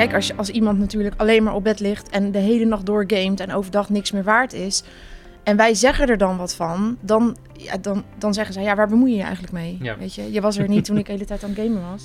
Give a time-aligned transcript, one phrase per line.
[0.00, 2.86] Kijk, als, je, als iemand natuurlijk alleen maar op bed ligt en de hele nacht
[2.86, 4.82] doorgamet en overdag niks meer waard is.
[5.42, 8.88] En wij zeggen er dan wat van, dan, ja, dan, dan zeggen zij, ja, waar
[8.88, 9.78] bemoei je je eigenlijk mee?
[9.80, 9.98] Ja.
[9.98, 12.04] Weet je, je was er niet toen ik de hele tijd aan het gamen was.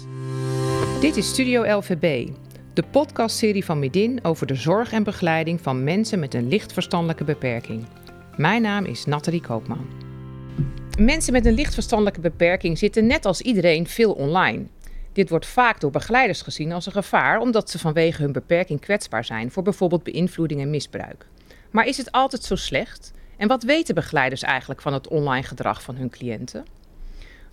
[1.01, 2.29] Dit is Studio LVB,
[2.73, 7.23] de podcastserie van Midin over de zorg en begeleiding van mensen met een licht verstandelijke
[7.23, 7.85] beperking.
[8.37, 9.85] Mijn naam is Nathalie Koopman.
[10.99, 14.65] Mensen met een licht verstandelijke beperking zitten net als iedereen veel online.
[15.15, 19.25] Dit wordt vaak door begeleiders gezien als een gevaar omdat ze vanwege hun beperking kwetsbaar
[19.25, 21.25] zijn voor bijvoorbeeld beïnvloeding en misbruik.
[21.71, 23.13] Maar is het altijd zo slecht?
[23.37, 26.65] En wat weten begeleiders eigenlijk van het online gedrag van hun cliënten?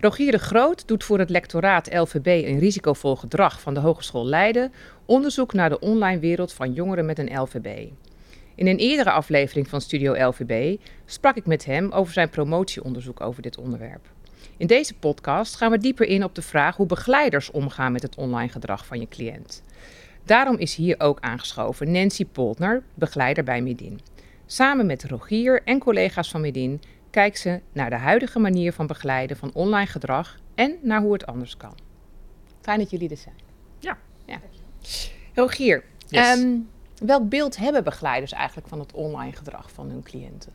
[0.00, 4.72] Rogier de Groot doet voor het lectoraat LVB en risicovol gedrag van de Hogeschool Leiden
[5.06, 7.90] onderzoek naar de online wereld van jongeren met een LVB.
[8.54, 13.42] In een eerdere aflevering van Studio LVB sprak ik met hem over zijn promotieonderzoek over
[13.42, 14.08] dit onderwerp.
[14.56, 18.14] In deze podcast gaan we dieper in op de vraag hoe begeleiders omgaan met het
[18.16, 19.62] online gedrag van je cliënt.
[20.24, 24.00] Daarom is hier ook aangeschoven Nancy Poltner, begeleider bij Medin.
[24.46, 29.36] Samen met Rogier en collega's van Medin kijkt ze naar de huidige manier van begeleiden
[29.36, 31.74] van online gedrag en naar hoe het anders kan.
[32.60, 33.34] Fijn dat jullie er zijn.
[33.78, 33.98] Ja.
[34.26, 34.40] ja.
[35.34, 36.38] Rogier, Yes.
[36.38, 36.56] ehm,
[36.98, 40.52] welk beeld hebben begeleiders eigenlijk van het online gedrag van hun cliënten?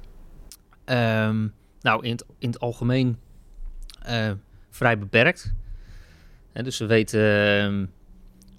[0.85, 1.47] Ehm,
[1.81, 3.19] nou, in het, in het algemeen
[4.69, 5.53] vrij beperkt.
[6.53, 7.85] Dus we weten ehm,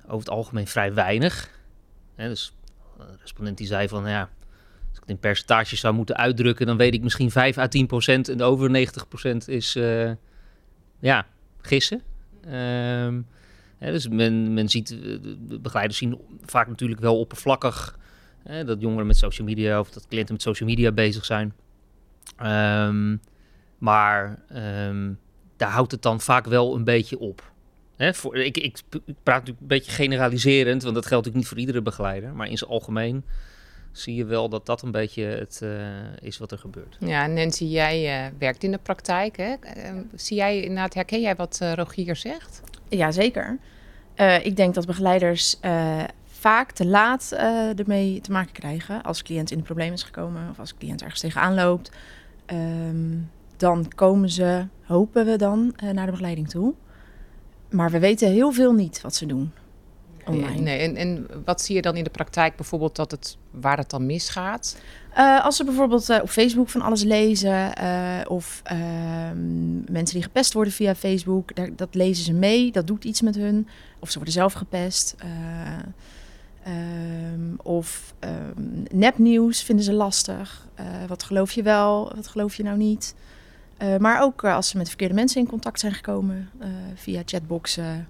[0.05, 1.50] over het algemeen vrij weinig.
[2.14, 2.52] Hè, dus
[2.98, 4.20] eh, de respondent die zei van, ja,
[4.88, 7.86] als ik het in percentages zou moeten uitdrukken, dan weet ik misschien 5 à 10
[7.86, 8.28] procent.
[8.28, 10.10] En de over 90 procent is, eh,
[10.98, 11.27] ja,
[11.60, 12.02] gissen.
[12.44, 13.20] Ehm,
[13.78, 17.98] dus men, men ziet, eh, de de begeleiders zien vaak natuurlijk wel oppervlakkig
[18.42, 21.55] hè, dat jongeren met social media of dat cliënten met social media bezig zijn.
[22.36, 23.16] Ehm,
[23.78, 25.12] maar ehm,
[25.59, 27.53] daar houdt het dan vaak wel een beetje op.
[27.97, 28.78] Hè, voor, ik, ik,
[29.23, 32.34] praat natuurlijk een beetje generaliserend, want dat geldt natuurlijk niet voor iedere begeleider.
[32.34, 33.25] Maar in zijn algemeen
[33.92, 35.69] zie je wel dat dat een beetje het eh,
[36.20, 36.97] is wat er gebeurt.
[37.01, 39.36] Ja, Nancy, jij eh, werkt in de praktijk.
[39.36, 39.55] Hè?
[39.61, 42.61] Ehm, zie jij inderdaad, herken jij wat eh, Rogier zegt?
[42.89, 43.58] Ja, zeker.
[44.18, 49.23] Eh, ik denk dat begeleiders eh, vaak te laat eh, ermee te maken krijgen als
[49.23, 51.91] cliënt in de problemen is gekomen of als cliënt ergens tegenaan loopt.
[52.47, 53.17] Ehm,
[53.58, 56.74] dan komen ze, hopen we dan, eh, naar de begeleiding toe.
[57.70, 59.52] Maar we weten heel veel niet wat ze doen
[60.29, 60.61] online.
[60.61, 63.91] Nee, en, en wat zie je dan in de praktijk bijvoorbeeld dat het, waar het
[63.91, 64.77] dan misgaat?
[65.14, 67.73] Eh, als ze bijvoorbeeld eh, op Facebook van alles lezen
[68.29, 73.05] of ehm, mensen die gepest worden via Facebook, daar, dat lezen ze mee, dat doet
[73.05, 73.68] iets met hun.
[73.98, 75.14] Of ze worden zelf gepest.
[75.18, 75.29] eh,
[76.63, 80.67] ehm, of ehm, nepnieuws vinden ze lastig.
[81.07, 83.14] Wat geloof je wel, wat geloof je nou niet?
[83.78, 87.22] Eh, maar ook eh, als ze met verkeerde mensen in contact zijn gekomen eh, via
[87.24, 88.08] chatboxen,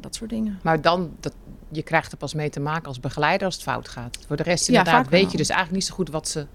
[0.00, 0.58] dat soort dingen.
[0.62, 1.34] Maar dan, dat,
[1.68, 4.18] je krijgt er pas mee te maken als begeleider als het fout gaat.
[4.26, 5.30] Voor de rest Ja, inderdaad vaak weet wel.
[5.30, 6.46] je dus eigenlijk niet zo goed wat ze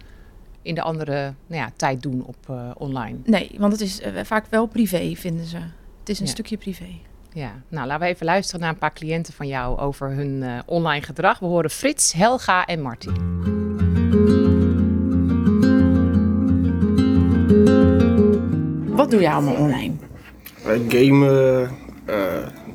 [0.62, 3.18] in de andere nou ja, tijd doen op online.
[3.24, 5.58] Nee, want het is vaak wel privé, vinden ze.
[6.00, 6.32] Het is een Ja.
[6.32, 6.88] stukje privé.
[7.34, 11.02] Ja, nou laten we even luisteren naar een paar cliënten van jou over hun online
[11.06, 11.40] gedrag.
[11.40, 14.55] We horen Frits, Helga en Martin.
[18.96, 19.94] Wat doe je allemaal online?
[20.66, 21.70] Eh, gamen,
[22.06, 22.16] eh,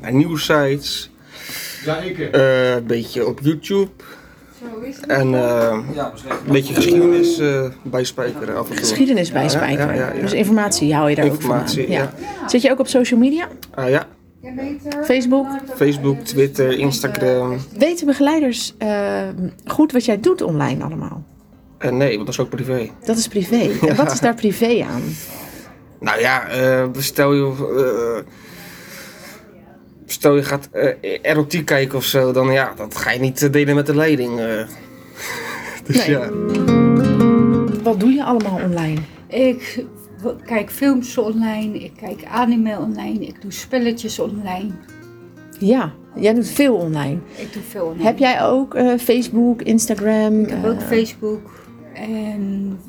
[0.01, 1.11] naar nieuwsites,
[2.31, 3.89] eh, een beetje op YouTube.
[5.07, 5.77] En eh,
[6.45, 8.85] een beetje geschiedenis eh bijspijkeren af en toe.
[8.85, 9.95] Geschiedenis bijspijkeren.
[9.95, 10.21] Ja, ja, ja, ja.
[10.21, 11.67] Dus informatie hou je daar ook van aan.
[12.47, 13.47] Zit je ook op social media?
[13.73, 14.07] Ah ja,
[15.03, 15.47] Facebook?
[15.75, 17.57] Facebook, Twitter, Instagram.
[17.77, 19.21] Weten begeleiders eh,
[19.65, 21.23] goed wat jij doet online allemaal?
[21.91, 22.89] Nee, want dat is ook privé.
[23.05, 23.69] Dat is privé.
[23.87, 25.01] En wat is daar privé aan?
[26.01, 27.43] Nou ja, eh, stel je...
[28.25, 28.33] eh,
[30.05, 33.75] stel je gaat eh, erotiek kijken of zo, dan ja, dat ga je niet delen
[33.75, 34.39] met de leiding.
[34.39, 34.67] eh.
[35.85, 36.09] dus Nee.
[36.17, 36.29] ja.
[37.83, 38.99] Wat doe je allemaal online?
[39.27, 39.85] Ik
[40.45, 44.69] kijk films online, ik kijk anime online, ik doe spelletjes online.
[45.59, 47.17] Ja, jij doet veel online.
[47.35, 48.03] Ik doe veel online.
[48.03, 50.39] Heb jij ook eh, Facebook, Instagram?
[50.41, 51.51] Ik heb ook Facebook
[51.93, 52.79] en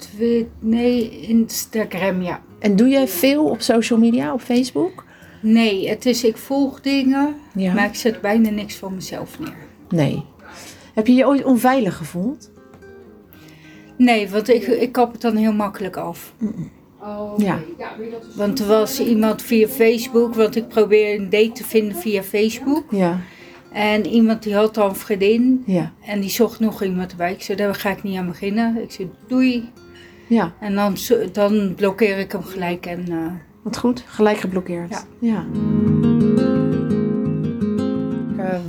[0.00, 2.40] Twitter, nee, Instagram, ja.
[2.58, 5.04] En doe jij veel op social media, op Facebook?
[5.42, 7.72] Nee, het is, ik volg dingen, Ja.
[7.74, 9.54] maar ik zet bijna niks van mezelf neer.
[9.88, 10.22] Nee.
[10.94, 12.50] Heb je je ooit onveilig gevoeld?
[13.96, 16.32] Nee, want ik, ik kap het dan heel makkelijk af.
[17.36, 17.58] Ja.
[18.36, 22.84] Want er was iemand via Facebook, want ik probeer een date te vinden via Facebook.
[22.90, 23.20] Ja.
[23.72, 25.92] En iemand die had dan een vriendin Ja.
[26.06, 27.32] en die zocht nog iemand erbij.
[27.32, 28.82] Ik zei, daar ga ik niet aan beginnen.
[28.82, 29.68] Ik zei, doei.
[30.30, 30.52] Ja.
[30.60, 30.96] En dan,
[31.32, 33.04] dan blokkeer ik hem gelijk en...
[33.08, 33.32] eh,
[33.62, 34.90] Wat goed, gelijk geblokkeerd.
[34.90, 35.04] Ja.
[35.18, 35.44] ja.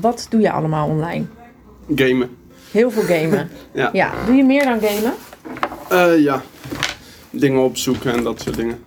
[0.01, 1.25] wat doe je allemaal online?
[1.95, 2.29] Gamen.
[2.71, 3.49] Heel veel gamen.
[3.73, 3.89] Ja.
[3.93, 4.11] ja.
[4.25, 5.13] Doe je meer dan gamen?
[5.91, 6.41] Uh, ja.
[7.29, 8.83] Dingen opzoeken en dat soort dingen.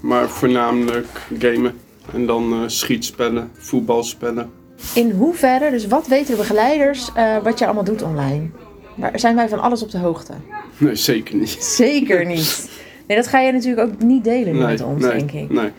[0.00, 1.06] Maar voornamelijk
[1.38, 1.78] gamen.
[2.12, 4.50] En dan uh, schietspellen, voetbalspellen.
[4.94, 8.50] In hoeverre, dus wat weten de begeleiders uh, wat je allemaal doet online?
[8.96, 10.32] Maar zijn wij van alles op de hoogte?
[10.78, 11.48] Nee, zeker niet.
[11.60, 12.70] Zeker niet.
[13.06, 15.50] Nee, dat ga je natuurlijk ook niet delen nee, met ons, nee, denk ik.
[15.50, 15.70] Nee.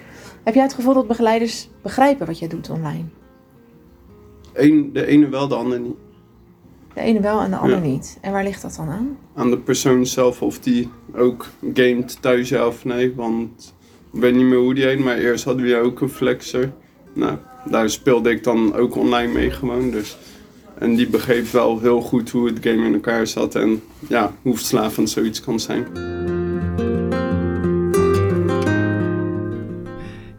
[0.43, 3.03] Heb jij het gevoel dat begeleiders begrijpen wat jij doet online?
[4.53, 5.95] Eén, de ene wel, de ander niet.
[6.93, 7.83] De ene wel en de ander Ja.
[7.83, 8.17] niet.
[8.21, 9.17] En waar ligt dat dan aan?
[9.35, 13.13] Aan de persoon zelf of die ook gamet thuis ja of nee.
[13.15, 13.75] Want
[14.13, 16.71] ik weet niet meer hoe die heet, maar eerst hadden we ook een flexer.
[17.13, 19.91] Nou, daar speelde ik dan ook online mee gewoon.
[19.91, 20.17] Dus.
[20.79, 24.56] En die begreep wel heel goed hoe het game in elkaar zat en ja, hoe
[24.56, 25.85] verslavend zoiets kan zijn.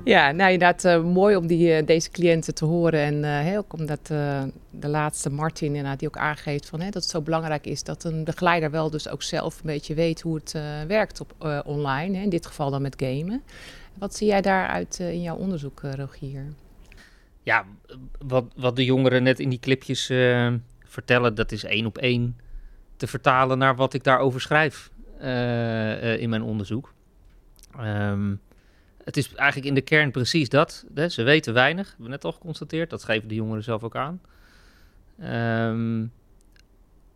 [0.05, 3.01] Ja, nou inderdaad uh, mooi om die, uh, deze cliënten te horen.
[3.01, 4.07] En uh, ook omdat
[4.71, 8.05] de laatste Martin inderdaad die ook aangeeft van, hè, dat het zo belangrijk is dat
[8.05, 10.55] een begeleider wel dus ook zelf een beetje weet hoe het
[10.87, 12.17] werkt op, online.
[12.17, 13.43] Hè, in dit geval dan met gamen.
[13.95, 16.45] Wat zie jij daaruit in jouw onderzoek, Rogier?
[17.43, 17.65] Ja,
[18.19, 20.07] wat, wat de jongeren net in die clipjes
[20.85, 22.37] vertellen, dat is één op één
[22.97, 24.91] te vertalen naar wat ik daarover schrijf
[26.21, 26.93] in mijn onderzoek.
[27.81, 28.41] Um,
[29.05, 30.85] het is eigenlijk in de kern precies dat.
[30.95, 31.09] Hè?
[31.09, 32.91] Ze weten weinig, hebben we net al geconstateerd.
[32.91, 34.21] Dat geven de jongeren zelf ook aan.
[35.23, 36.13] Um,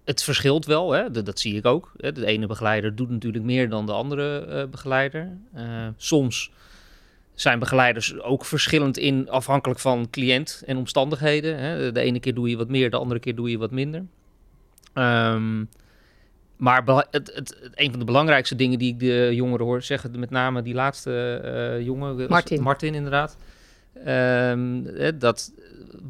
[0.05, 1.11] het verschilt wel, hè?
[1.11, 1.93] Dat, zie ik ook.
[1.97, 2.13] Hè?
[2.13, 5.39] De ene begeleider doet natuurlijk meer dan de andere begeleider.
[5.57, 6.53] Uh, soms
[7.34, 11.58] zijn begeleiders ook verschillend in, afhankelijk van cliënt en omstandigheden.
[11.58, 11.93] Hè?
[11.93, 14.05] De ene keer doe je wat meer, de andere keer doe je wat minder.
[14.94, 15.69] Um,
[16.56, 20.19] maar het, het, het, een van de belangrijkste dingen die ik de jongeren hoor zeggen,
[20.19, 21.43] met name die laatste
[21.79, 22.62] uh, jongen, Martin.
[22.62, 23.37] Martin inderdaad,
[24.06, 24.87] um,
[25.19, 25.52] dat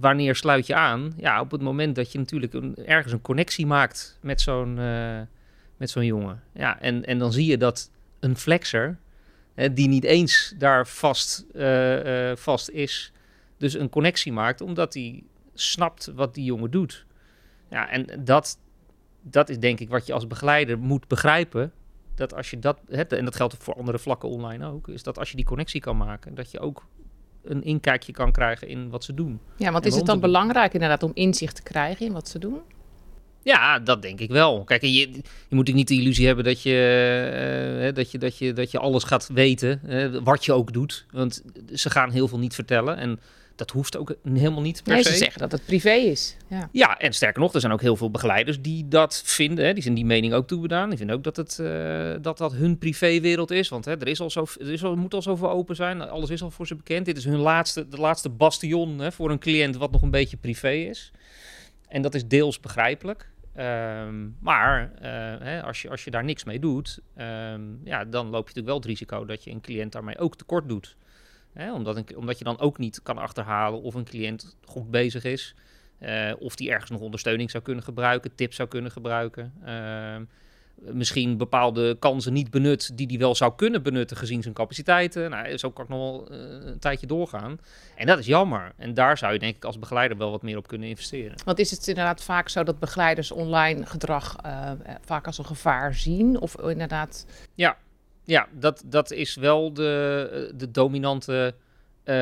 [0.00, 1.12] wanneer sluit je aan?
[1.16, 5.20] Ja, op het moment dat je natuurlijk een, ergens een connectie maakt met zo'n uh,
[5.76, 6.42] met zo'n jongen.
[6.52, 7.90] Ja, en, en dan zie je dat
[8.20, 8.98] een flexer,
[9.54, 13.12] hè, die niet eens daar vast, uh, vast is,
[13.56, 15.22] dus een connectie maakt, omdat hij
[15.54, 17.06] snapt wat die jongen doet.
[17.70, 18.58] Ja, en dat,
[19.22, 21.72] dat is denk ik wat je als begeleider moet begrijpen.
[22.14, 25.18] Dat als je dat, het, en dat geldt voor andere vlakken online ook, is dat
[25.18, 26.86] als je die connectie kan maken, dat je ook
[27.44, 29.40] een inkijkje kan krijgen in wat ze doen.
[29.56, 32.60] Ja, want is het dan belangrijk inderdaad om inzicht te krijgen in wat ze doen?
[33.42, 34.64] Ja, dat denk ik wel.
[34.64, 35.10] Kijk, je,
[35.48, 38.70] je moet ook niet de illusie hebben dat je, uh, dat je, dat je, dat
[38.70, 41.06] je alles gaat weten, uh, wat je ook doet.
[41.10, 41.42] Want
[41.74, 42.96] ze gaan heel veel niet vertellen.
[42.96, 43.20] En
[43.56, 45.10] dat hoeft ook helemaal niet per nee, se.
[45.10, 46.36] ze zeggen dat het privé is.
[46.48, 46.68] Ja.
[46.72, 49.64] ja, en sterker nog, er zijn ook heel veel begeleiders die dat vinden.
[49.64, 49.72] Hè.
[49.72, 50.88] Die zijn die mening ook toegedaan.
[50.88, 53.68] Die vinden ook dat het, uh, dat, dat hun privéwereld is.
[53.68, 56.00] Want hè, er, is al zo, er is al, moet al zoveel open zijn.
[56.00, 57.06] Alles is al voor ze bekend.
[57.06, 60.36] Dit is hun laatste, de laatste bastion hè, voor een cliënt wat nog een beetje
[60.36, 61.12] privé is.
[61.88, 63.30] En dat is deels begrijpelijk.
[63.56, 65.00] Um, maar uh,
[65.44, 68.66] hè, als, je, als je daar niks mee doet, um, ja, dan loop je natuurlijk
[68.66, 70.96] wel het risico dat je een cliënt daarmee ook tekort doet.
[71.52, 75.24] Hè, omdat, een, omdat je dan ook niet kan achterhalen of een cliënt goed bezig
[75.24, 75.54] is.
[76.00, 79.52] Uh, of die ergens nog ondersteuning zou kunnen gebruiken, tips zou kunnen gebruiken.
[79.64, 80.16] Uh,
[80.74, 85.30] misschien bepaalde kansen niet benut die hij wel zou kunnen benutten gezien zijn capaciteiten.
[85.30, 87.58] Nou, zo kan ik nog wel uh, een tijdje doorgaan.
[87.96, 88.72] En dat is jammer.
[88.76, 91.36] En daar zou je denk ik als begeleider wel wat meer op kunnen investeren.
[91.44, 95.94] Want is het inderdaad vaak zo dat begeleiders online gedrag uh, vaak als een gevaar
[95.94, 96.40] zien?
[96.40, 97.26] Of inderdaad...
[97.54, 97.76] Ja,
[98.24, 101.54] ja, dat, dat is wel de, de dominante
[102.04, 102.14] uh,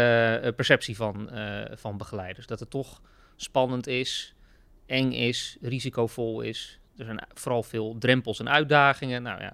[0.56, 1.30] perceptie van,
[1.70, 2.46] van begeleiders.
[2.46, 3.00] Dat het toch
[3.36, 4.34] spannend is,
[4.86, 6.79] eng is, risicovol is.
[7.00, 9.22] Er zijn vooral veel drempels en uitdagingen.
[9.22, 9.52] Nou, ja,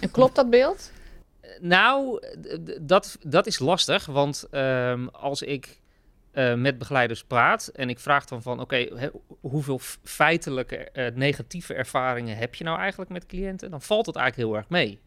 [0.00, 0.92] en klopt dat beeld?
[1.60, 2.22] Nou,
[2.80, 5.80] dat, dat is lastig, want um, als ik
[6.32, 9.10] uh, met begeleiders praat en ik vraag dan van, oké, okay,
[9.40, 13.70] hoeveel feitelijke uh, negatieve ervaringen heb je nou eigenlijk met cliënten?
[13.70, 15.00] Dan valt het eigenlijk heel erg mee.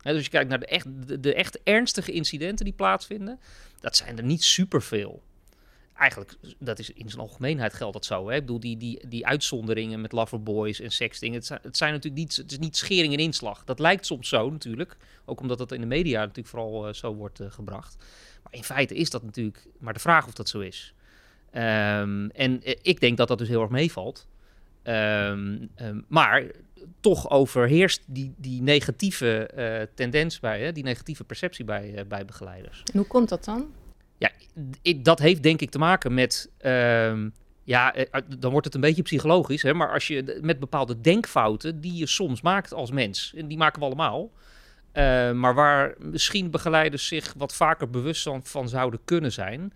[0.00, 3.40] He, dus je kijkt naar de echt, de, de echt ernstige incidenten die plaatsvinden,
[3.80, 5.22] dat zijn er niet superveel.
[6.02, 8.28] Eigenlijk, dat is in zijn algemeenheid geldt dat zo.
[8.28, 8.34] Hè?
[8.34, 12.22] Ik bedoel, die, die, die uitzonderingen met loverboys en sexting, het zijn, het zijn natuurlijk
[12.22, 13.64] niet, het is niet schering en inslag.
[13.64, 17.14] Dat lijkt soms zo natuurlijk, ook omdat dat in de media natuurlijk vooral uh, zo
[17.14, 17.96] wordt uh, gebracht.
[18.42, 20.94] Maar in feite is dat natuurlijk maar de vraag of dat zo is.
[21.54, 24.26] Um, en uh, ik denk dat dat dus heel erg meevalt.
[24.84, 26.44] Um, um, maar
[27.00, 32.82] toch overheerst die, die negatieve tendens bij, hè, die negatieve perceptie bij, bij begeleiders.
[32.92, 33.80] En hoe komt dat dan?
[34.22, 34.30] Ja,
[34.82, 37.14] ik, dat heeft denk ik te maken met, uh,
[37.64, 37.94] ja,
[38.38, 42.06] dan wordt het een beetje psychologisch, hè, maar als je met bepaalde denkfouten die je
[42.06, 44.30] soms maakt als mens, en die maken we allemaal,
[44.92, 49.72] uh, maar waar misschien begeleiders zich wat vaker bewust van, van zouden kunnen zijn.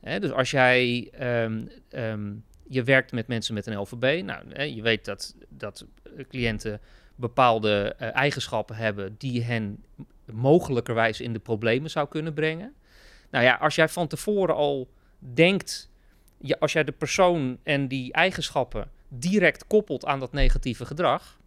[0.00, 1.12] Hè, dus als jij
[1.92, 4.22] um, je werkt met mensen met een LVB.
[4.24, 5.86] Nou, hè, je weet dat, dat
[6.28, 6.80] cliënten
[7.14, 9.84] bepaalde eh, eigenschappen hebben die hen
[10.32, 12.74] mogelijkerwijs in de problemen zou kunnen brengen.
[13.30, 15.90] Nou ja, als jij van tevoren al denkt,
[16.58, 21.38] als jij de persoon en die eigenschappen direct koppelt aan dat negatieve gedrag,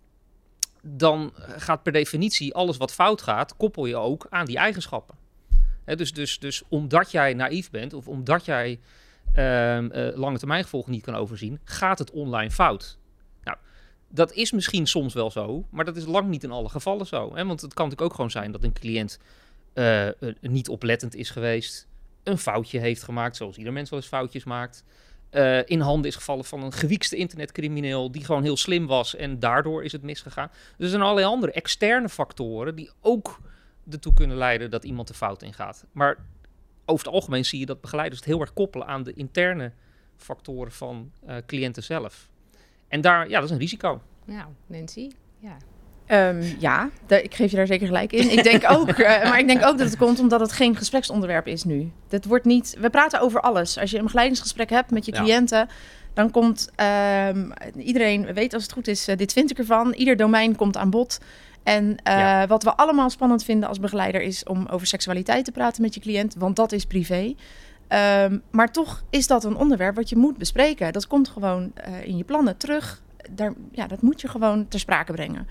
[0.82, 5.16] dan gaat per definitie alles wat fout gaat, koppel je ook aan die eigenschappen.
[5.86, 8.80] dus, dus, dus omdat jij naïef bent of omdat jij
[9.36, 9.78] uh,
[10.16, 12.98] lange termijn gevolgen niet kan overzien, gaat het online fout.
[13.44, 13.58] Nou,
[14.08, 17.36] dat is misschien soms wel zo, maar dat is lang niet in alle gevallen zo.
[17.36, 17.46] Hè?
[17.46, 19.20] Want het kan natuurlijk ook gewoon zijn dat een cliënt
[19.74, 20.08] uh,
[20.42, 21.88] niet oplettend is geweest,
[22.24, 24.84] een foutje heeft gemaakt, zoals ieder mens wel eens foutjes maakt.
[25.32, 29.40] Uh, in handen is gevallen van een gewiekste internetcrimineel die gewoon heel slim was en
[29.40, 30.48] daardoor is het misgegaan.
[30.48, 33.40] Dus er zijn allerlei andere externe factoren die ook
[33.90, 35.86] ertoe kunnen leiden dat iemand de fout ingaat.
[35.92, 36.18] Maar
[36.86, 39.72] over het algemeen zie je dat begeleiders het heel erg koppelen aan de interne
[40.18, 41.12] factoren van
[41.46, 42.30] cliënten zelf.
[42.88, 44.02] En daar, ja, dat is een risico.
[44.26, 45.58] Nou, Nancy, ja.
[46.08, 48.32] Um, ja, ik geef je daar zeker gelijk in.
[48.32, 51.48] Ik denk ook, uh, maar ik denk ook dat het komt omdat het geen gespreksonderwerp
[51.48, 51.92] is nu.
[52.08, 52.76] Dat wordt niet.
[52.80, 53.78] We praten over alles.
[53.78, 55.68] Als je een begeleidingsgesprek hebt met je cliënten, ja.
[56.14, 56.70] dan komt
[57.28, 59.10] um, iedereen weet als het goed is.
[59.10, 59.94] Uh, dit vind ik ervan.
[59.94, 61.20] Ieder domein komt aan bod.
[61.64, 62.48] En uh, ja.
[62.48, 66.00] wat we allemaal spannend vinden als begeleider is om over seksualiteit te praten met je
[66.00, 67.36] cliënt, want dat is privé.
[67.90, 70.94] Um, maar toch is dat een onderwerp wat je moet bespreken.
[70.94, 73.02] Dat komt gewoon in je plannen terug.
[73.32, 75.48] Daar, ja, dat moet je gewoon ter sprake brengen.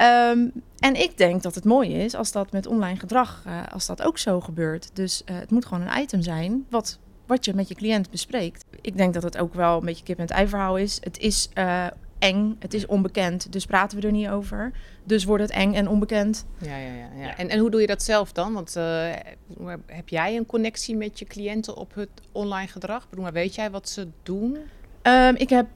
[0.00, 3.86] Um, en ik denk dat het mooi is als dat met online gedrag, uh, als
[3.86, 4.90] dat ook zo gebeurt.
[4.92, 8.64] Dus uh, het moet gewoon een item zijn wat, wat je met je cliënt bespreekt.
[8.80, 10.98] Ik denk dat het ook wel een beetje kip en ei verhaal is.
[11.00, 11.86] Het is uh,
[12.18, 14.72] eng, het is onbekend, dus praten we er niet over.
[15.04, 16.46] Dus wordt het eng en onbekend.
[16.58, 17.22] Ja, ja, ja.
[17.22, 17.36] ja.
[17.36, 18.52] En, en hoe doe je dat zelf dan?
[18.52, 18.74] Want
[19.86, 23.08] heb jij een connectie met je cliënten op het online gedrag?
[23.08, 24.58] Bedoel, maar weet jij wat ze doen?
[25.08, 25.66] Um, ik, heb,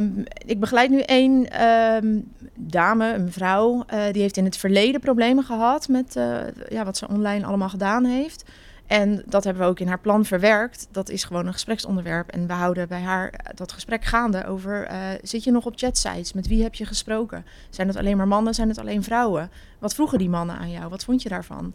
[0.00, 5.00] um, ik begeleid nu één um, dame, een vrouw, uh, die heeft in het verleden
[5.00, 8.44] problemen gehad met uh, ja, wat ze online allemaal gedaan heeft.
[8.86, 10.88] En dat hebben we ook in haar plan verwerkt.
[10.90, 12.30] Dat is gewoon een gespreksonderwerp.
[12.30, 14.88] En we houden bij haar dat gesprek gaande over...
[15.22, 16.32] Zit je nog op chatsites?
[16.32, 17.44] Met wie heb je gesproken?
[17.70, 18.54] Zijn het alleen maar mannen?
[18.54, 19.50] Zijn het alleen vrouwen?
[19.78, 20.88] Wat vroegen die mannen aan jou?
[20.88, 21.74] Wat vond je daarvan?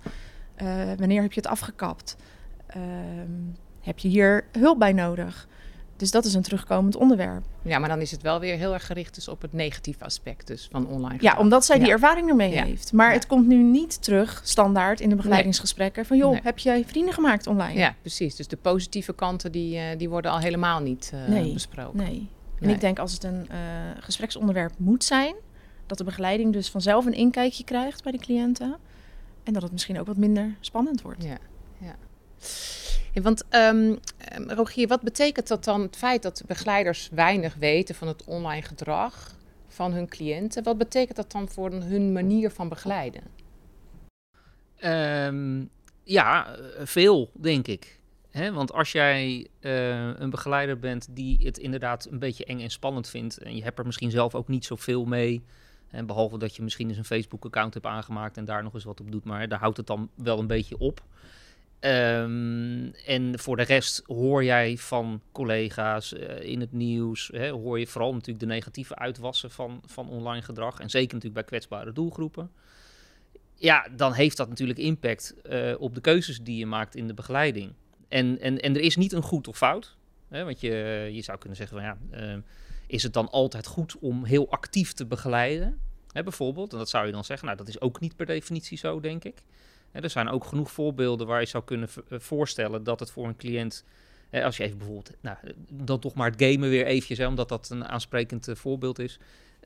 [0.97, 2.15] wanneer heb je het afgekapt?
[3.81, 5.47] heb je hier hulp bij nodig?
[5.97, 7.43] Dus dat is een terugkomend onderwerp.
[7.61, 10.47] Ja, maar dan is het wel weer heel erg gericht dus op het negatieve aspect
[10.47, 11.33] dus van online gedrag.
[11.33, 11.93] Ja, omdat zij die ja.
[11.93, 12.63] ervaring ermee ja.
[12.63, 12.93] heeft.
[12.93, 13.13] Maar ja.
[13.13, 16.39] het komt nu niet terug standaard in de begeleidingsgesprekken van joh, nee.
[16.43, 17.79] heb jij vrienden gemaakt online?
[17.79, 18.35] Ja, precies.
[18.35, 21.53] Dus de positieve kanten die, uh, die worden al helemaal niet uh, nee.
[21.53, 21.97] besproken.
[21.97, 22.27] Nee.
[22.59, 22.73] En nee.
[22.73, 23.57] ik denk als het een uh,
[23.99, 25.35] gespreksonderwerp moet zijn,
[25.85, 28.77] dat de begeleiding dus vanzelf een inkijkje krijgt bij de cliënten.
[29.43, 31.23] En dat het misschien ook wat minder spannend wordt.
[31.23, 31.37] Ja,
[31.77, 31.95] ja.
[33.21, 33.99] Want um,
[34.47, 39.35] Rogier, wat betekent dat dan het feit dat begeleiders weinig weten van het online gedrag
[39.67, 40.63] van hun cliënten?
[40.63, 43.21] Wat betekent dat dan voor hun manier van begeleiden?
[44.83, 45.69] Um,
[46.03, 47.99] ja, veel denk ik.
[48.31, 53.09] Want als jij uh, een begeleider bent die het inderdaad een beetje eng en spannend
[53.09, 55.43] vindt en je hebt er misschien zelf ook niet zoveel mee,
[55.89, 58.99] en behalve dat je misschien eens een Facebook-account hebt aangemaakt en daar nog eens wat
[58.99, 61.03] op doet, maar daar houdt het dan wel een beetje op.
[61.85, 67.79] Um, en voor de rest hoor jij van collega's uh, in het nieuws, hè, hoor
[67.79, 70.79] je vooral natuurlijk de negatieve uitwassen van, van online gedrag.
[70.79, 72.51] En zeker natuurlijk bij kwetsbare doelgroepen.
[73.55, 77.13] Ja, dan heeft dat natuurlijk impact uh, op de keuzes die je maakt in de
[77.13, 77.73] begeleiding.
[78.07, 79.97] En, en, en er is niet een goed of fout.
[80.29, 81.97] Hè, want je, je zou kunnen zeggen van ja,
[82.33, 82.41] uh,
[82.87, 85.79] is het dan altijd goed om heel actief te begeleiden?
[86.11, 88.77] Hè, bijvoorbeeld, en dat zou je dan zeggen, nou dat is ook niet per definitie
[88.77, 89.43] zo, denk ik.
[90.01, 93.85] Er zijn ook genoeg voorbeelden waar je zou kunnen voorstellen dat het voor een cliënt,
[94.31, 95.37] als je even bijvoorbeeld, nou,
[95.69, 99.19] dan toch maar het gamen weer eventjes, hè, omdat dat een aansprekend voorbeeld is.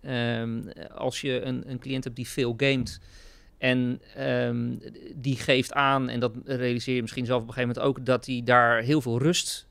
[0.06, 3.00] Um, als je een, een cliënt hebt die veel gamet
[3.58, 4.80] en um,
[5.16, 8.26] die geeft aan, en dat realiseer je misschien zelf op een gegeven moment ook, dat
[8.26, 9.68] hij daar heel veel rust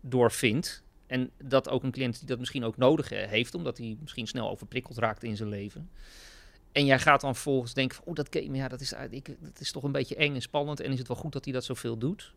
[0.00, 0.82] door vindt.
[1.06, 4.50] En dat ook een cliënt die dat misschien ook nodig heeft, omdat hij misschien snel
[4.50, 5.90] overprikkeld raakt in zijn leven.
[6.72, 9.60] En jij gaat dan volgens denken van, oh dat game, ja, dat is, ik, dat
[9.60, 10.80] is toch een beetje eng en spannend.
[10.80, 12.34] En is het wel goed dat hij dat zoveel doet?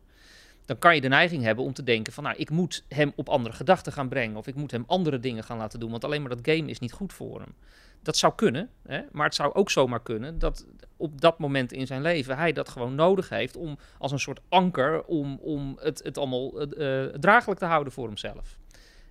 [0.64, 3.28] Dan kan je de neiging hebben om te denken van, nou, ik moet hem op
[3.28, 4.36] andere gedachten gaan brengen.
[4.36, 5.90] Of ik moet hem andere dingen gaan laten doen.
[5.90, 7.54] Want alleen maar dat game is niet goed voor hem.
[8.02, 9.00] Dat zou kunnen, hè?
[9.12, 12.68] maar het zou ook zomaar kunnen dat op dat moment in zijn leven hij dat
[12.68, 17.60] gewoon nodig heeft om als een soort anker om, om het, het allemaal uh, draaglijk
[17.60, 18.58] te houden voor hemzelf.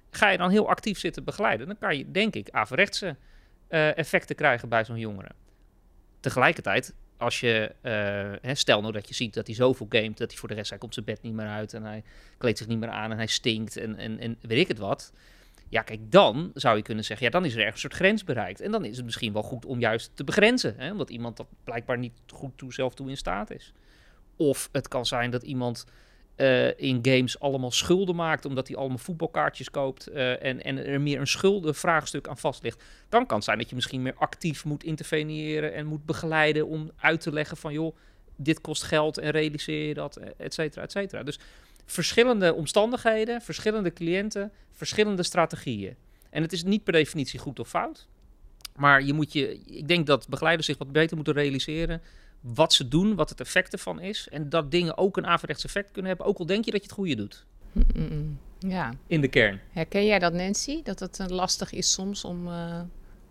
[0.10, 3.16] Ga je dan heel actief zitten begeleiden, dan kan je denk ik averechtse
[3.72, 5.30] uh, effecten krijgen bij zo'n jongere.
[6.20, 7.92] Tegelijkertijd, als je, uh,
[8.42, 10.70] hè, stel nou dat je ziet dat hij zoveel gamet, dat hij voor de rest,
[10.70, 12.04] hij komt zijn bed niet meer uit en hij
[12.38, 15.14] kleedt zich niet meer aan en hij stinkt en, en, en weet ik het wat.
[15.70, 18.24] Ja, kijk, dan zou je kunnen zeggen, ja, dan is er ergens een soort grens
[18.24, 18.62] bereikt.
[18.62, 20.76] En dan is het misschien wel goed om juist te begrenzen.
[20.78, 20.92] Hè?
[20.92, 23.74] Omdat iemand dat blijkbaar niet goed toe, zelf toe in staat is.
[24.36, 25.86] Of het kan zijn dat iemand
[26.42, 31.02] eh, in games allemaal schulden maakt, omdat hij allemaal voetbalkaartjes koopt eh, en, en er
[31.02, 32.84] meer een schuldenvraagstuk aan vast ligt.
[33.10, 36.92] Dan kan het zijn dat je misschien meer actief moet interveneren en moet begeleiden om
[36.98, 37.96] uit te leggen van joh,
[38.36, 41.24] dit kost geld en realiseer je dat, et cetera, et cetera.
[41.24, 41.40] Dus
[41.86, 45.96] verschillende omstandigheden, verschillende cliënten, verschillende strategieën.
[46.30, 48.08] En het is niet per definitie goed of fout.
[48.76, 52.02] Maar je moet je, ik denk dat begeleiders zich wat beter moeten realiseren
[52.42, 54.28] wat ze doen, wat het effect ervan is.
[54.32, 56.88] En dat dingen ook een averechts effect kunnen hebben, ook al denk je dat je
[56.88, 57.46] het goede doet.
[58.60, 58.94] Ja.
[59.08, 59.60] In de kern.
[59.72, 60.84] Herken jij dat, Nancy?
[60.84, 62.54] Dat het uh, lastig is soms om, uh,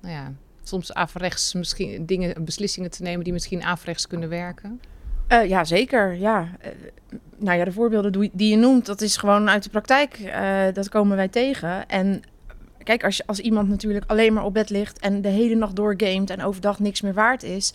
[0.01, 4.81] nou ja, soms averechts misschien dingen, beslissingen te nemen die misschien averechts kunnen werken?
[5.29, 6.15] Uh, ja, zeker.
[6.15, 6.49] Ja.
[7.37, 10.33] nou ja, de voorbeelden die je noemt, dat is gewoon uit de praktijk.
[10.75, 11.89] dat komen wij tegen.
[11.89, 12.23] En
[12.83, 15.77] kijk, als, je, als iemand natuurlijk alleen maar op bed ligt en de hele nacht
[15.77, 17.75] doorgamet en overdag niks meer waard is,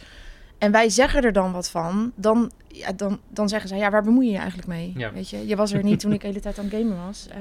[0.58, 4.04] en wij zeggen er dan wat van, dan, ja, dan, dan zeggen zij, ja, waar
[4.04, 4.94] bemoei je je eigenlijk mee?
[4.96, 5.12] Ja.
[5.12, 7.28] Weet je, je was er niet toen ik de hele tijd aan het gamen was.
[7.30, 7.36] Uh,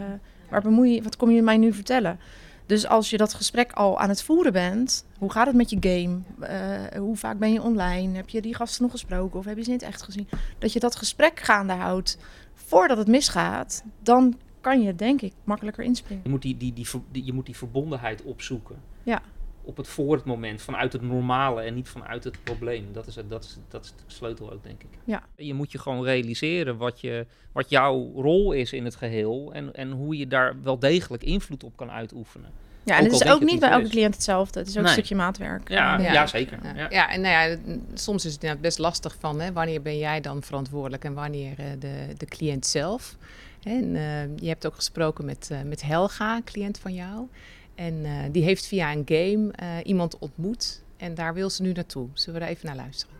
[0.51, 2.19] waar bemoei je, wat kom je mij nu vertellen?
[2.67, 5.77] Dus als je dat gesprek al aan het voeren bent, hoe gaat het met je
[5.81, 6.19] game?
[6.41, 8.17] Uh, hoe vaak ben je online?
[8.17, 10.29] Heb je die gasten nog gesproken of heb je ze niet echt gezien?
[10.59, 12.19] Dat je dat gesprek gaande houdt
[12.55, 16.23] voordat het misgaat, dan kan je denk ik makkelijker inspringen.
[16.25, 18.77] Je moet die, die, die, die je moet die verbondenheid opzoeken.
[19.03, 19.23] Ja
[19.65, 22.87] op het voor het moment, vanuit het normale en niet vanuit het probleem.
[22.93, 24.89] Dat is, het, dat is, dat is de sleutel ook, denk ik.
[25.05, 25.23] Ja.
[25.37, 29.75] Je moet je gewoon realiseren wat, je, wat jouw rol is in het geheel en,
[29.75, 32.51] en hoe je daar wel degelijk invloed op kan uitoefenen.
[32.85, 34.59] Ja, en het is ook niet bij elke cliënt hetzelfde.
[34.59, 34.91] Het is ook nee.
[34.91, 35.69] een stukje maatwerk.
[35.69, 36.13] Ja, ja.
[36.13, 36.59] ja zeker.
[36.77, 36.87] Ja.
[36.91, 37.11] ja.
[37.11, 37.59] en nou ja,
[37.95, 41.55] soms is het inderdaad best lastig van hè, wanneer ben jij dan verantwoordelijk en wanneer
[41.61, 43.17] uh, de, de cliënt zelf.
[43.63, 47.29] En uh, je hebt ook gesproken met, uh, met Helga, een cliënt van jou.
[47.75, 50.83] En uh, die heeft via een game uh, iemand ontmoet.
[50.97, 52.09] En daar wil ze nu naartoe.
[52.13, 53.15] Zullen we er even naar luisteren?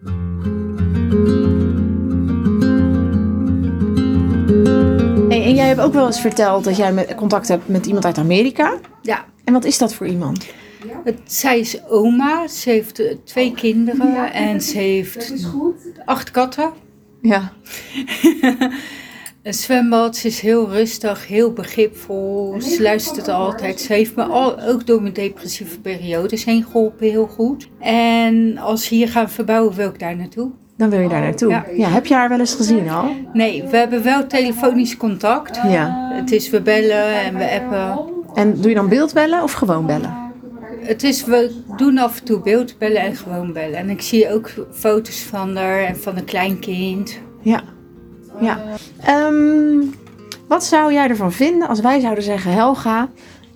[5.29, 8.05] Hey, en jij hebt ook wel eens verteld dat jij met, contact hebt met iemand
[8.05, 8.79] uit Amerika.
[9.03, 9.25] Ja.
[9.45, 10.47] En wat is dat voor iemand?
[11.05, 12.49] Het, zij is oma.
[12.49, 14.13] Ze heeft uh, twee kinderen.
[14.13, 14.33] Ja.
[14.33, 15.47] En ze heeft
[16.05, 16.73] acht katten.
[17.21, 17.53] Ja.
[19.45, 22.61] Een zwembad, ze is heel rustig, heel begripvol.
[22.61, 23.81] Ze luistert altijd.
[23.81, 27.69] Ze heeft me al, ook door mijn depressieve periodes heen geholpen, heel goed.
[27.81, 30.51] En als we hier gaan verbouwen, wil ik daar naartoe.
[30.77, 31.51] Dan wil je daar naartoe.
[31.51, 31.65] Ja.
[31.77, 31.89] ja.
[31.89, 33.11] heb je haar wel eens gezien al?
[33.33, 35.61] Nee, we hebben wel telefonisch contact.
[35.69, 36.11] Ja.
[36.13, 38.13] Het is we bellen en we appen.
[38.35, 40.33] En doe je dan beeldbellen of gewoon bellen?
[40.81, 43.77] Het is, we doen af en toe beeldbellen en gewoon bellen.
[43.77, 47.19] En ik zie ook foto's van haar en van een kleinkind.
[47.43, 47.74] Ja.
[48.41, 48.61] Ja.
[49.09, 49.95] Um,
[50.49, 53.09] wat zou jij ervan vinden als wij zouden zeggen: Helga,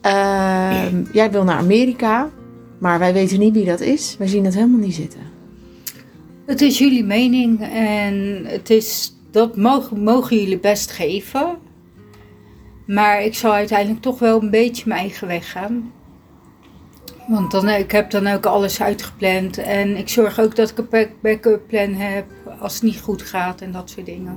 [0.07, 2.31] uh, jij wil naar Amerika,
[2.79, 4.17] maar wij weten niet wie dat is.
[4.19, 5.21] Wij zien het helemaal niet zitten.
[6.47, 11.57] Het is jullie mening en het is, dat mogen, mogen jullie best geven.
[12.87, 15.93] Maar ik zal uiteindelijk toch wel een beetje mijn eigen weg gaan.
[17.29, 19.59] Want dan, ik heb dan ook alles uitgepland.
[19.59, 22.27] En ik zorg ook dat ik een backup plan heb
[22.61, 24.37] als het niet goed gaat en dat soort dingen.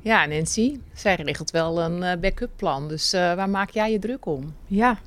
[0.00, 2.88] Ja, Nancy, zij regelt wel een uh, backup plan.
[2.88, 4.54] Dus uh, waar maak jij je druk om?
[4.66, 4.98] Ja,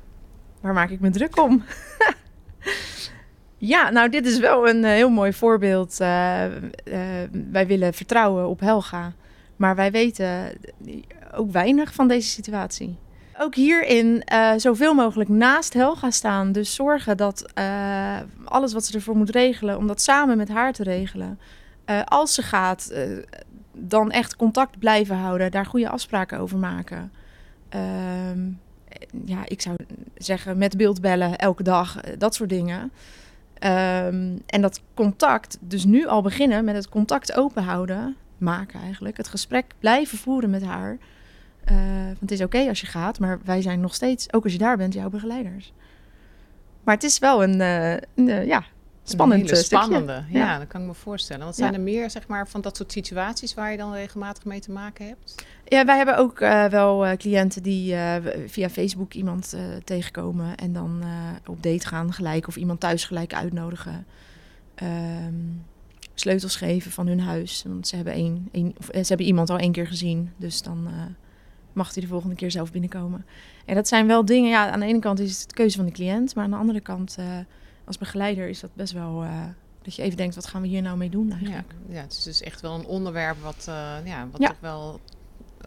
[0.60, 1.64] waar maak ik me druk om?
[3.72, 5.96] ja, nou, dit is wel een uh, heel mooi voorbeeld.
[5.96, 9.12] wij willen vertrouwen op Helga.
[9.56, 10.58] Maar wij weten
[11.34, 12.96] ook weinig van deze situatie
[13.38, 16.52] ook hierin uh, zoveel mogelijk naast Helga staan.
[16.52, 20.72] Dus zorgen dat uh, alles wat ze ervoor moet regelen, om dat samen met haar
[20.72, 21.38] te regelen.
[21.86, 22.92] Uh, als ze gaat,
[23.72, 27.12] dan echt contact blijven houden, daar goede afspraken over maken.
[27.68, 28.50] Ehm,
[29.24, 29.76] ja, ik zou
[30.16, 32.92] zeggen met beeldbellen elke dag, dat soort dingen.
[33.64, 39.16] Um, en dat contact, dus nu al beginnen met het contact open houden, maken eigenlijk.
[39.16, 40.98] Het gesprek blijven voeren met haar.
[41.70, 44.44] Uh, want het is oké okay als je gaat, maar wij zijn nog steeds, ook
[44.44, 45.72] als je daar bent, jouw begeleiders.
[46.84, 48.64] Maar het is wel een, uh, een ja,
[49.02, 51.44] spannend een spannende, ja, ja, dat kan ik me voorstellen.
[51.44, 51.78] Wat zijn ja.
[51.78, 55.06] er meer zeg maar, van dat soort situaties waar je dan regelmatig mee te maken
[55.06, 55.46] hebt?
[55.64, 56.38] Ja, wij hebben ook
[56.70, 57.96] wel cliënten die
[58.46, 61.04] via Facebook iemand tegenkomen en dan
[61.46, 64.06] op date gaan gelijk of iemand thuis gelijk uitnodigen.
[64.74, 65.34] Ehm,
[66.14, 67.64] sleutels geven van hun huis.
[67.66, 70.88] Want ze hebben, één, één, of, ze hebben iemand al één keer gezien, dus dan
[71.76, 73.26] mag hij de volgende keer zelf binnenkomen.
[73.64, 75.86] En dat zijn wel dingen, ja, aan de ene kant is het de keuze van
[75.86, 77.38] de cliënt, maar aan de andere kant, uh,
[77.84, 79.44] als begeleider, is dat best wel uh,
[79.82, 81.74] dat je even denkt, wat gaan we hier nou mee doen eigenlijk?
[81.88, 84.48] Ja, ja het is dus echt wel een onderwerp wat, uh, ja, wat ja.
[84.48, 85.00] toch wel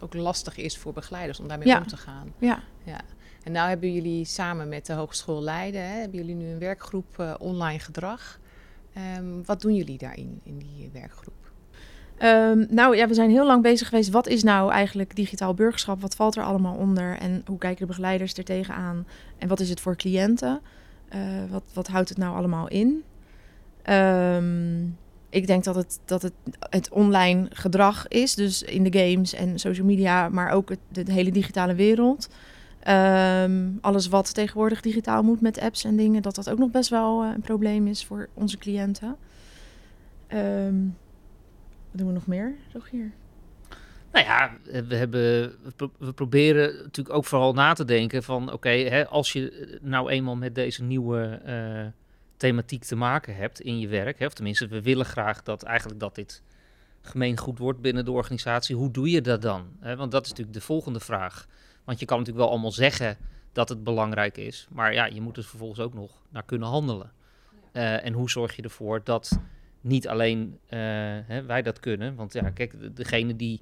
[0.00, 2.32] ook lastig is voor begeleiders om daarmee om te gaan.
[2.38, 2.62] Ja.
[2.84, 3.00] ja.
[3.42, 7.36] En nou hebben jullie samen met de Hogeschool Leiden, hè, hebben jullie nu een werkgroep
[7.38, 8.38] online gedrag.
[9.18, 11.39] Um, wat doen jullie daarin, in die werkgroep?
[12.22, 14.10] Um, nou ja, we zijn heel lang bezig geweest.
[14.10, 16.00] Wat is nou eigenlijk digitaal burgerschap?
[16.00, 17.16] Wat valt er allemaal onder?
[17.18, 19.06] En hoe kijken de begeleiders er tegenaan?
[19.38, 20.60] En wat is het voor cliënten?
[21.14, 23.02] Uh, wat, wat houdt het nou allemaal in?
[23.90, 24.96] Um,
[25.30, 29.58] ik denk dat het, dat het het online gedrag is, dus in de games en
[29.58, 32.28] social media, maar ook het, de hele digitale wereld.
[32.88, 36.90] Um, alles wat tegenwoordig digitaal moet met apps en dingen, dat dat ook nog best
[36.90, 39.16] wel uh, een probleem is voor onze cliënten.
[40.34, 40.96] Um,
[41.92, 42.54] doen we nog meer,
[42.90, 43.12] hier?
[44.12, 44.56] Nou ja,
[44.88, 45.54] we, hebben,
[45.98, 48.52] we proberen natuurlijk ook vooral na te denken van...
[48.52, 51.86] oké, als je nou eenmaal met deze nieuwe uh,
[52.36, 54.18] thematiek te maken hebt in je werk...
[54.18, 56.42] Hè, of tenminste, we willen graag dat eigenlijk dat dit
[57.00, 58.76] gemeengoed wordt binnen de organisatie.
[58.76, 59.66] Hoe doe je dat dan?
[59.80, 61.46] Hè, want dat is natuurlijk de volgende vraag.
[61.84, 63.16] Want je kan natuurlijk wel allemaal zeggen
[63.52, 64.66] dat het belangrijk is...
[64.70, 67.12] maar ja, je moet er vervolgens ook nog naar kunnen handelen.
[67.72, 69.40] Uh, en hoe zorg je ervoor dat
[69.80, 70.78] niet alleen uh,
[71.26, 72.14] hè, wij dat kunnen.
[72.14, 73.60] Want ja, kijk, degene die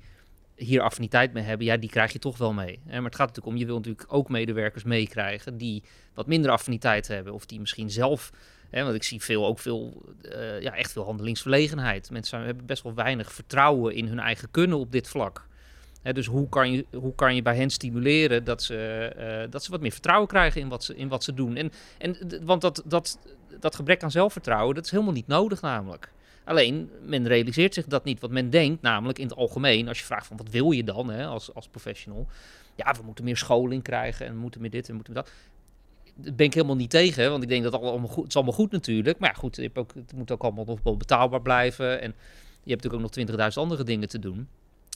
[0.54, 2.80] hier affiniteit mee hebben, ja, die krijg je toch wel mee.
[2.84, 2.94] Hè?
[2.94, 5.82] Maar het gaat natuurlijk om, je wil natuurlijk ook medewerkers meekrijgen die
[6.14, 7.32] wat minder affiniteit hebben.
[7.32, 8.32] Of die misschien zelf,
[8.70, 12.10] hè, want ik zie veel, ook veel, uh, ja, echt veel handelingsverlegenheid.
[12.10, 15.47] Mensen hebben best wel weinig vertrouwen in hun eigen kunnen op dit vlak.
[16.02, 19.12] Dus hoe kan, je, hoe kan je bij hen stimuleren dat ze,
[19.44, 21.56] uh, dat ze wat meer vertrouwen krijgen in wat ze, in wat ze doen?
[21.56, 23.18] En, en, want dat, dat,
[23.60, 26.12] dat gebrek aan zelfvertrouwen, dat is helemaal niet nodig namelijk.
[26.44, 28.20] Alleen, men realiseert zich dat niet.
[28.20, 31.10] Wat men denkt, namelijk in het algemeen, als je vraagt van wat wil je dan
[31.10, 32.26] hè, als, als professional?
[32.74, 35.22] Ja, we moeten meer scholing krijgen en we moeten meer dit en we moeten meer
[35.22, 35.32] dat.
[36.14, 38.36] Daar ben ik helemaal niet tegen, want ik denk dat het allemaal goed, het is
[38.36, 39.18] allemaal goed natuurlijk.
[39.18, 42.00] Maar ja, goed, je hebt ook, het moet ook allemaal nog betaalbaar blijven.
[42.00, 42.14] En
[42.62, 44.48] je hebt natuurlijk ook nog 20.000 andere dingen te doen.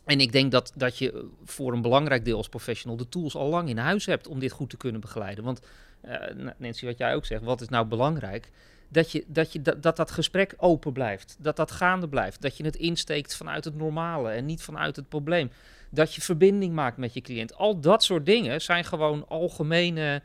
[0.05, 3.49] En ik denk dat, dat je voor een belangrijk deel als professional de tools al
[3.49, 5.45] lang in huis hebt om dit goed te kunnen begeleiden.
[5.45, 5.61] Want
[6.05, 6.15] uh,
[6.57, 8.51] Nancy, wat jij ook zegt, wat is nou belangrijk?
[8.89, 12.57] Dat, je, dat, je, dat, dat dat gesprek open blijft, dat dat gaande blijft, dat
[12.57, 15.51] je het insteekt vanuit het normale en niet vanuit het probleem.
[15.91, 17.55] Dat je verbinding maakt met je cliënt.
[17.55, 20.23] Al dat soort dingen zijn gewoon algemene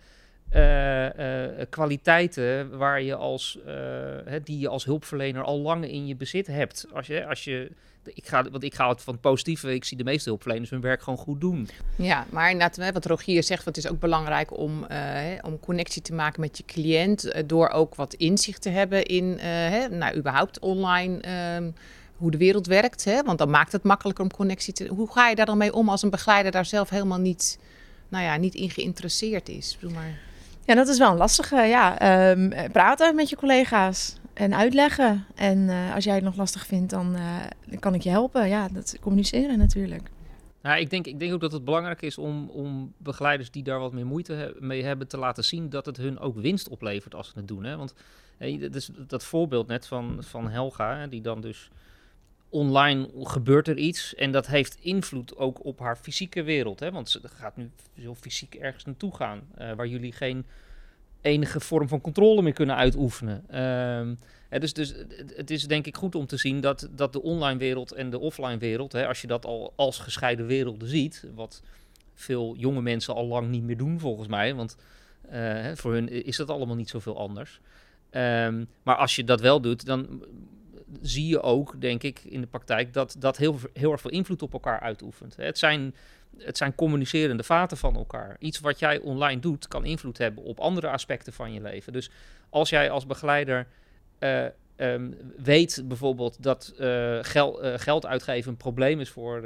[1.69, 6.87] kwaliteiten waar je als, uh, die je als hulpverlener al lang in je bezit hebt.
[6.93, 7.71] Als je, als je
[8.13, 9.73] ik ga, want ik ga het van het positieve.
[9.73, 11.69] Ik zie de meeste hulpverleners hun werk gewoon goed doen.
[11.95, 16.13] Ja, maar inderdaad, wat Rogier zegt, het is ook belangrijk om, uh, om connectie te
[16.13, 17.31] maken met je cliënt.
[17.45, 21.19] Door ook wat inzicht te hebben in, hè, nou, überhaupt online.
[21.19, 21.71] Ehm,
[22.15, 23.23] hoe de wereld werkt, hè?
[23.23, 24.87] want dan maakt het makkelijker om connectie te...
[24.87, 27.59] Hoe ga je daar dan mee om als een begeleider daar zelf helemaal niet,
[28.07, 29.77] nou ja, niet in geïnteresseerd is?
[29.79, 30.26] Doe maar.
[30.67, 31.55] Ja, dat is wel een lastige.
[31.55, 35.25] Ja, um, praten met je collega's en uitleggen.
[35.35, 37.15] En uh, als jij het nog lastig vindt, dan,
[37.65, 38.47] dan, kan ik je helpen.
[38.47, 40.09] Ja, dat communiceren natuurlijk.
[40.61, 43.79] Nou, ik, denk, ik denk ook dat het belangrijk is om, om begeleiders die daar
[43.79, 47.27] wat meer moeite mee hebben te laten zien dat het hun ook winst oplevert als
[47.27, 47.63] ze het doen.
[47.63, 47.77] Hè?
[47.77, 47.93] Want
[48.37, 51.69] hey, dus dat voorbeeld net van, van Helga, die dan dus
[52.49, 56.79] online gebeurt er iets en dat heeft invloed ook op haar fysieke wereld.
[56.79, 56.91] Hè?
[56.91, 60.45] Want ze gaat nu zo fysiek ergens naartoe gaan uh, waar jullie geen
[61.21, 63.43] enige vorm van controle meer kunnen uitoefenen.
[64.49, 64.93] Hè, dus, dus
[65.35, 68.19] het is denk ik goed om te zien dat, dat de online wereld en de
[68.19, 71.61] offline wereld, hè, als je dat al als gescheiden werelden ziet, wat
[72.13, 74.77] veel jonge mensen al lang niet meer doen volgens mij, want
[75.31, 77.59] uh, voor hun is dat allemaal niet zoveel anders.
[78.11, 80.23] Um, maar als je dat wel doet, dan
[81.01, 84.41] zie je ook, denk ik, in de praktijk dat dat heel, heel erg veel invloed
[84.41, 85.35] op elkaar uitoefent.
[85.35, 85.95] Het zijn
[86.37, 88.35] het zijn communicerende vaten van elkaar.
[88.39, 91.93] Iets wat jij online doet, kan invloed hebben op andere aspecten van je leven.
[91.93, 92.09] Dus
[92.49, 93.67] als jij als begeleider
[94.19, 94.45] uh,
[94.77, 99.43] um, weet bijvoorbeeld dat uh, gel, geld uitgeven een probleem is voor,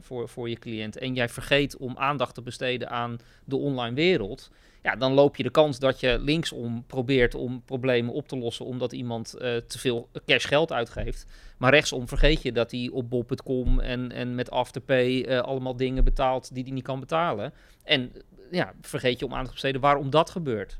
[0.00, 0.98] voor, voor je cliënt.
[0.98, 4.50] En jij vergeet om aandacht te besteden aan de online wereld
[4.82, 8.64] ja, dan loop je de kans dat je linksom probeert om problemen op te lossen
[8.64, 9.30] omdat iemand
[9.66, 11.26] te veel cash geld uitgeeft.
[11.58, 16.54] Maar rechtsom vergeet je dat hij op bob.com en, en met Afterpay allemaal dingen betaalt
[16.54, 17.52] die hij niet kan betalen.
[17.84, 18.12] En
[18.50, 20.78] ja, vergeet je om aandacht te besteden waarom dat gebeurt.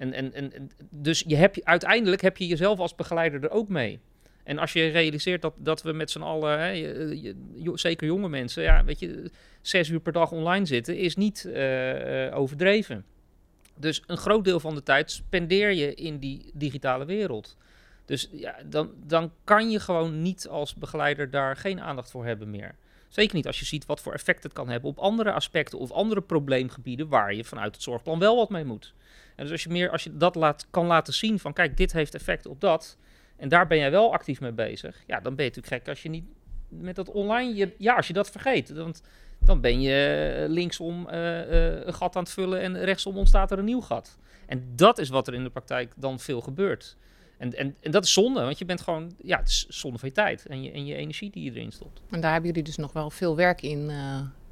[0.00, 4.00] En, en, en, dus je hebt, uiteindelijk heb je jezelf als begeleider er ook mee.
[4.44, 7.34] En als je realiseert dat, dat we met z'n allen, hè, je,
[7.74, 12.36] zeker jonge mensen, ja, weet je, zes uur per dag online zitten, is niet uh,
[12.38, 13.04] overdreven.
[13.76, 17.56] Dus een groot deel van de tijd spendeer je in die digitale wereld.
[18.04, 22.50] Dus ja, dan, dan kan je gewoon niet als begeleider daar geen aandacht voor hebben
[22.50, 22.74] meer.
[23.10, 25.90] Zeker niet als je ziet wat voor effect het kan hebben op andere aspecten of
[25.90, 28.94] andere probleemgebieden waar je vanuit het zorgplan wel wat mee moet.
[29.36, 31.92] En dus als je, meer, als je dat laat, kan laten zien van kijk, dit
[31.92, 32.96] heeft effect op dat
[33.36, 36.02] en daar ben jij wel actief mee bezig, ja, dan ben je natuurlijk gek als
[36.02, 36.24] je niet
[36.68, 38.70] met dat online, je, ja, als je dat vergeet.
[38.70, 39.02] Want
[39.38, 43.80] dan ben je linksom een gat aan het vullen en rechtsom ontstaat er een nieuw
[43.80, 44.18] gat.
[44.46, 46.96] En dat is wat er in de praktijk dan veel gebeurt.
[47.40, 50.08] En, en, en dat is zonde, want je bent gewoon, ja, het is zonde van
[50.08, 52.00] je tijd en je, en je energie die je erin stopt.
[52.10, 53.90] En daar hebben jullie dus nog wel veel werk in,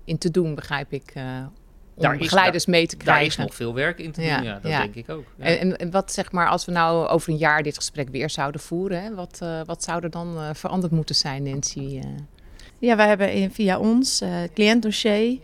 [0.04, 1.12] in te doen, begrijp ik.
[1.16, 1.46] Uh,
[1.94, 3.22] om daar begeleiders mee te krijgen.
[3.22, 5.24] Daar is nog veel werk in te doen, ja, dat denk ik ook.
[5.36, 5.44] Ja.
[5.44, 8.60] En, en, wat zeg maar, als we nou over een jaar dit gesprek weer zouden
[8.60, 12.00] voeren, hè, wat, uh, wat zou er dan uh, veranderd moeten zijn, Nancy?
[12.78, 14.22] Ja, wij hebben via ons
[14.54, 15.38] cliëntdossier.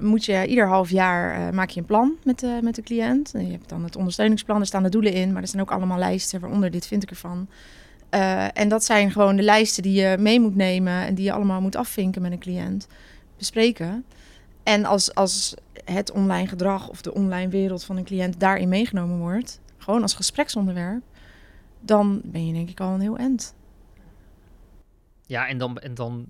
[0.00, 3.32] Moet je ieder half jaar maak je een plan met met de cliënt.
[3.32, 5.98] Je hebt dan het ondersteuningsplan, er staan de doelen in, maar er staan ook allemaal
[5.98, 7.48] lijsten, waaronder dit vind ik ervan.
[8.52, 11.60] en dat zijn gewoon de lijsten die je mee moet nemen en die je allemaal
[11.60, 12.86] moet afvinken met een cliënt
[13.36, 14.04] bespreken.
[14.62, 19.18] En als, als het online gedrag of de online wereld van een cliënt daarin meegenomen
[19.18, 21.02] wordt, gewoon als gespreksonderwerp,
[21.80, 23.54] dan ben je denk ik al een heel end.
[25.26, 26.26] Ja, en dan, en dan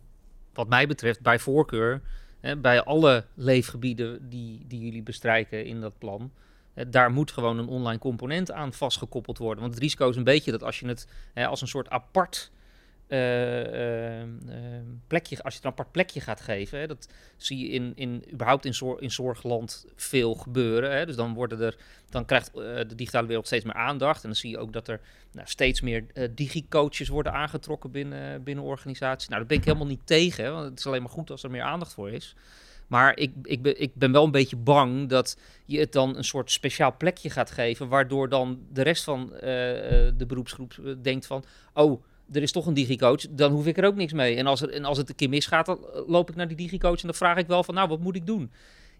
[0.53, 2.03] wat mij betreft, bij voorkeur,
[2.41, 6.33] hè, bij alle leefgebieden die, die jullie bestrijken in dat plan,
[6.75, 9.61] hè, daar moet gewoon een online component aan vastgekoppeld worden.
[9.63, 12.51] Want het risico is een beetje dat als je het hè, als een soort apart
[13.09, 14.23] uh,
[15.07, 18.65] plekje, als je het een apart plekje gaat geven, dat zie je in, in, überhaupt
[18.65, 20.97] in, zorg, in zorgland veel gebeuren.
[20.97, 21.07] Hè.
[21.07, 21.77] Dus dan, worden er,
[22.11, 24.23] dan krijgt uh, de digitale wereld steeds meer aandacht.
[24.23, 25.01] En dan zie je ook dat er
[25.33, 29.29] nou, steeds meer digicoaches worden aangetrokken binnen, binnen organisaties.
[29.29, 31.51] Nou, daar ben ik helemaal niet tegen, want het is alleen maar goed als er
[31.51, 32.35] meer aandacht voor is.
[32.87, 36.25] Maar ik, ik, ben, ik ben wel een beetje bang dat je het dan een
[36.25, 42.03] soort speciaal plekje gaat geven, waardoor dan de rest van de beroepsgroep denkt van, oh,
[42.33, 44.37] er is toch een digicoach, dan hoef ik er ook niks mee.
[44.37, 46.57] En als, er, en als het een keer misgaat, dan eh, loop ik naar die
[46.57, 48.51] digicoach en dan vraag ik wel van, nou, wat moet ik doen?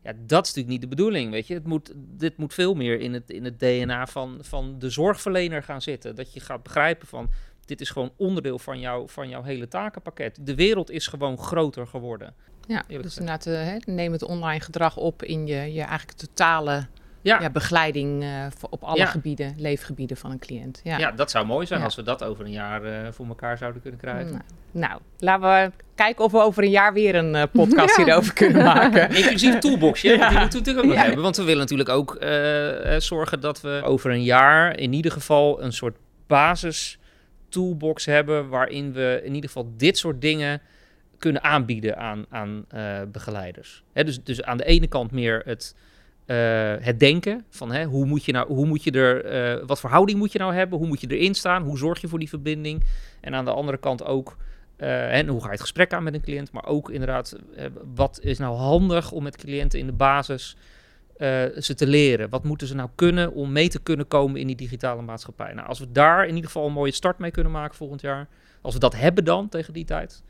[0.03, 1.55] Ja, dat is natuurlijk niet de bedoeling, weet je.
[1.55, 5.63] Het moet, dit moet veel meer in het, in het DNA van, van de zorgverlener
[5.63, 6.15] gaan zitten.
[6.15, 7.31] Dat je gaat begrijpen van,
[7.65, 10.39] dit is gewoon onderdeel van, jou, van jouw hele takenpakket.
[10.41, 12.35] De wereld is gewoon groter geworden.
[12.67, 16.87] Ja, dus inderdaad, uh, neem het online gedrag op in je, je eigenlijk totale
[17.27, 17.51] ja.
[17.51, 20.81] begeleiding uh, op alle gebieden, leefgebieden van een cliënt.
[20.85, 23.59] Ja, ja dat zou mooi zijn als we dat over een jaar uh, voor elkaar
[23.59, 24.31] zouden kunnen krijgen.
[24.31, 28.33] Nou, nou, laten we kijken of we over een jaar weer een uh, podcast hierover
[28.33, 29.11] kunnen maken.
[29.23, 31.23] Inclusief toolboxje, die moeten we natuurlijk ook nog hebben.
[31.23, 32.17] Want we willen natuurlijk ook
[32.99, 36.99] zorgen dat we over een jaar in ieder geval een soort basis
[37.49, 38.49] toolbox hebben...
[38.49, 40.61] waarin we in ieder geval dit soort dingen
[41.19, 42.67] kunnen aanbieden aan, aan
[43.13, 43.83] begeleiders.
[43.93, 45.75] Hè, dus, dus aan de ene kant meer het
[46.27, 46.37] uh,
[46.81, 49.91] het denken van hè, hoe moet je nou, hoe moet je er, uh, wat voor
[49.91, 52.29] houding moet je nou hebben, hoe moet je erin staan, hoe zorg je voor die
[52.29, 52.85] verbinding.
[53.21, 54.37] En aan de andere kant ook,
[54.79, 57.37] uh, en hoe ga je het gesprek aan met een cliënt, maar ook inderdaad,
[57.95, 60.57] wat is nou handig om met cliënten in de basis
[61.59, 62.31] ze te leren.
[62.31, 65.53] Wat moeten ze nou kunnen om mee te kunnen komen in die digitale maatschappij?
[65.53, 68.29] Nou, als we daar in ieder geval een mooie start mee kunnen maken volgend jaar,
[68.61, 70.23] als we dat hebben dan tegen die tijd,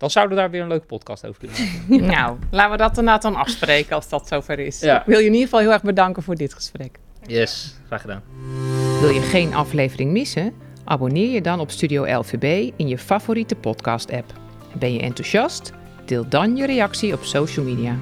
[0.00, 1.56] dan zouden we daar weer een leuke podcast over kunnen
[1.88, 2.06] maken.
[2.16, 4.82] nou, laten we dat inderdaad dan afspreken als dat zover is.
[4.82, 6.98] Ik wil je in ieder geval heel erg bedanken voor dit gesprek.
[7.26, 8.22] Yes, graag gedaan.
[9.00, 10.52] Wil je geen aflevering missen?
[10.84, 14.32] Abonneer je dan op Studio LVB in je favoriete podcast-app.
[14.78, 15.72] Ben je enthousiast?
[16.04, 17.96] Deel dan je reactie op social media.